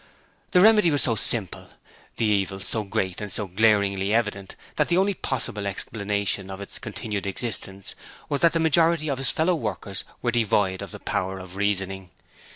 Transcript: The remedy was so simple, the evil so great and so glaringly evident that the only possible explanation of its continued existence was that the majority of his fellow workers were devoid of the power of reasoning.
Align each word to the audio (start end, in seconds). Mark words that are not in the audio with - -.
The 0.49 0.61
remedy 0.61 0.89
was 0.89 1.03
so 1.03 1.13
simple, 1.15 1.69
the 2.17 2.25
evil 2.25 2.59
so 2.59 2.83
great 2.83 3.21
and 3.21 3.31
so 3.31 3.45
glaringly 3.45 4.15
evident 4.15 4.55
that 4.77 4.87
the 4.87 4.97
only 4.97 5.13
possible 5.13 5.67
explanation 5.67 6.49
of 6.49 6.59
its 6.59 6.79
continued 6.79 7.27
existence 7.27 7.93
was 8.27 8.41
that 8.41 8.53
the 8.53 8.59
majority 8.59 9.09
of 9.11 9.19
his 9.19 9.29
fellow 9.29 9.53
workers 9.53 10.03
were 10.23 10.31
devoid 10.31 10.81
of 10.81 10.89
the 10.89 10.99
power 10.99 11.37
of 11.37 11.55
reasoning. 11.55 12.09